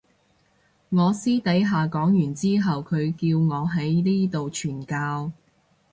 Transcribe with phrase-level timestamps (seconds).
[0.89, 5.31] 我私底下講完之後佢叫我喺呢度傳教